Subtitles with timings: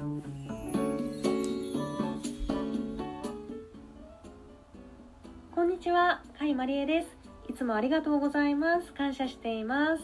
[0.00, 0.06] こ
[5.62, 7.08] んにちは、甲斐まりえです。
[7.50, 8.94] いつもありがとうございます。
[8.94, 10.02] 感謝しています。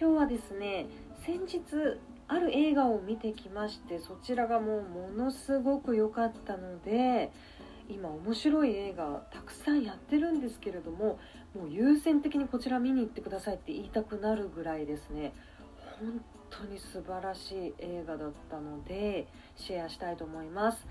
[0.00, 0.86] 今日はですね、
[1.26, 1.60] 先日
[2.28, 7.32] ある映画を見てきまして、そちらがもうものすごく良かったので、
[7.88, 11.18] 今面白い映画たくさんやってるんですけれども、
[11.52, 15.34] もう優先的にこちら見に行ってくださいって言いたくなるぐらいですね、
[16.00, 20.86] 本当に素晴らしい映画だったので、シェアしたいと思います。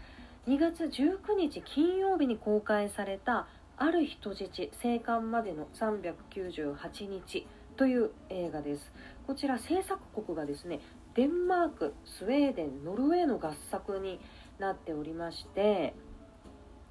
[0.48, 3.48] 2月19日金曜日に公開された
[3.78, 7.48] ある人質生還までの398日
[7.78, 8.92] という映画です
[9.28, 10.80] こちら制作国がですね
[11.16, 14.20] デンマークスウェーデンノルウェーの合作に
[14.60, 15.94] なっておりまして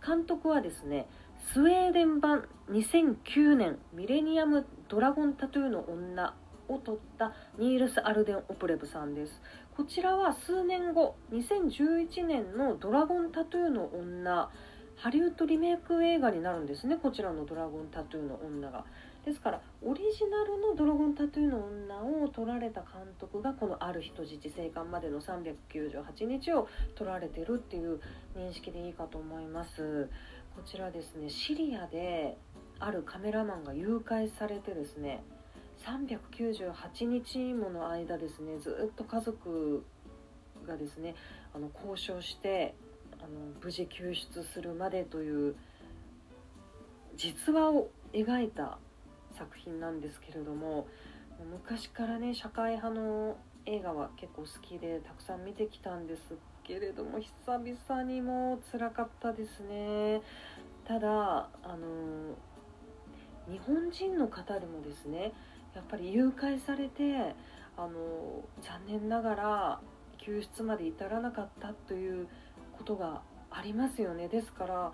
[0.07, 1.09] 監督はですね
[1.53, 6.35] スウェーデン版2009年ミレニアムドラゴンタトゥーの女
[6.69, 9.41] を撮ったニールス・アルデン・オプレブさんです。
[9.77, 14.51] こちらは数年後2011年のドラゴンタトゥーの女
[14.97, 16.97] ハリウッドリメイク映画になるんですね。
[16.97, 18.85] こちらのドラゴンタトゥーの女が。
[19.25, 26.67] ですからオリジナルのドラゴンタトゥーの女を撮られた監督がこのある人質生還までの398日を
[26.97, 28.01] 撮られてるっていう
[28.37, 30.09] 認識でいいかと思います。
[30.57, 32.37] こちらですねシリアで
[32.81, 35.23] あるカメラマンが誘拐されてですね
[35.85, 39.85] 398日もの間ですねずっと家族
[40.67, 41.15] がですね
[41.55, 42.75] あの交渉して
[43.21, 43.29] あの
[43.63, 45.57] 無事救出するまでという
[47.17, 48.79] 実話を描いた
[49.37, 50.87] 作品なんですけれども
[51.53, 56.23] 昔からね社会派の映画は結構好きでたくさん見てきたんです
[56.65, 60.23] けれども久々にも辛かったですね。
[60.87, 62.35] ただあの
[63.51, 65.33] 日本人の方でもですね
[65.75, 67.35] やっぱり誘拐されて
[67.77, 69.81] あの残念ながら
[70.19, 72.27] 救出まで至らなかったという
[72.77, 74.29] ことがありますよね。
[74.29, 74.93] ですから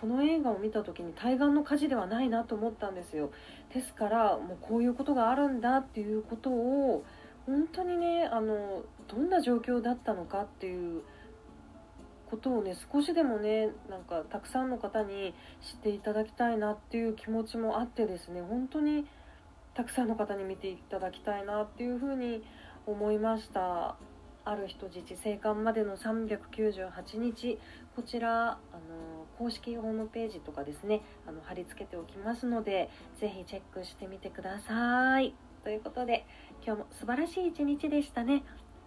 [0.00, 3.30] この映画を見た時に対岸の火事ではないなと思ったんですよ。
[3.72, 7.04] ですからもうこういうことがあるんだっていうことを
[7.46, 11.02] 本当にねあのどんな状況だったのかっていう
[12.30, 19.06] ことをね少しでもねなんかたくさんの方に知っていただきたいなっていう気持ちもあってですね本当に
[19.74, 22.44] たくさんの方に見ていただきたいなっていうふうに
[22.86, 23.96] 思いました。
[24.42, 27.58] ある人質生還までの398日
[27.94, 28.58] こちらあ
[28.88, 35.34] の公式ホームページとかですねあの貼り付けておきますのでぜひチェックしてみてください。
[35.62, 36.24] ということで
[36.64, 38.42] 今日も素晴らしい一日でしたね。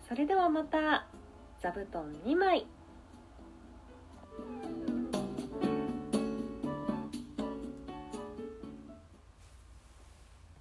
[0.08, 1.06] それではまた
[1.62, 2.66] 座布団2枚。